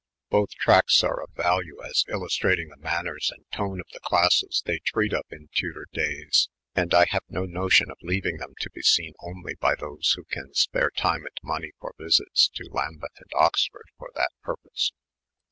[0.31, 4.63] Both tracts are of value as illustrating the manners V and tone of the classes
[4.65, 8.71] they treat of in Tudor days; and I iXhave no notion of leaving them to
[8.71, 13.13] be seen only by those who can spare time and money for visits to Lambeth
[13.17, 14.91] and Oxford for that purpose.